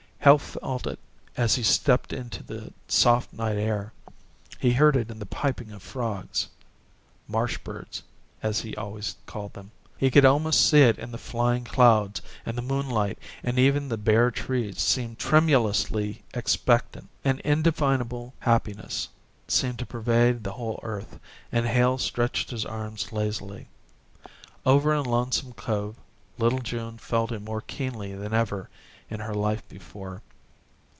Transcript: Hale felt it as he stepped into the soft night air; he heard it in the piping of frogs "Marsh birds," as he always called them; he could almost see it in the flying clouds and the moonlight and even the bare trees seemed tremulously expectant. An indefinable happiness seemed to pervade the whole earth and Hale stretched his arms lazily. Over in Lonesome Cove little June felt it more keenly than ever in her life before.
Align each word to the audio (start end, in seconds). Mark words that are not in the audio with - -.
Hale 0.23 0.37
felt 0.37 0.85
it 0.85 0.99
as 1.35 1.55
he 1.55 1.63
stepped 1.63 2.13
into 2.13 2.43
the 2.43 2.71
soft 2.87 3.33
night 3.33 3.55
air; 3.57 3.91
he 4.59 4.73
heard 4.73 4.95
it 4.95 5.09
in 5.09 5.17
the 5.17 5.25
piping 5.25 5.71
of 5.71 5.81
frogs 5.81 6.47
"Marsh 7.27 7.57
birds," 7.57 8.03
as 8.43 8.59
he 8.61 8.75
always 8.75 9.15
called 9.25 9.53
them; 9.53 9.71
he 9.97 10.11
could 10.11 10.23
almost 10.23 10.69
see 10.69 10.81
it 10.83 10.99
in 10.99 11.09
the 11.11 11.17
flying 11.17 11.63
clouds 11.63 12.21
and 12.45 12.55
the 12.55 12.61
moonlight 12.61 13.17
and 13.41 13.57
even 13.57 13.89
the 13.89 13.97
bare 13.97 14.29
trees 14.29 14.77
seemed 14.79 15.17
tremulously 15.17 16.21
expectant. 16.35 17.09
An 17.25 17.41
indefinable 17.43 18.35
happiness 18.41 19.09
seemed 19.47 19.79
to 19.79 19.87
pervade 19.87 20.43
the 20.43 20.51
whole 20.53 20.79
earth 20.83 21.19
and 21.51 21.65
Hale 21.65 21.97
stretched 21.97 22.51
his 22.51 22.63
arms 22.63 23.11
lazily. 23.11 23.69
Over 24.67 24.93
in 24.93 25.01
Lonesome 25.05 25.53
Cove 25.53 25.95
little 26.37 26.59
June 26.59 26.99
felt 26.99 27.31
it 27.31 27.41
more 27.41 27.61
keenly 27.61 28.13
than 28.13 28.33
ever 28.35 28.69
in 29.11 29.19
her 29.19 29.33
life 29.33 29.67
before. 29.67 30.21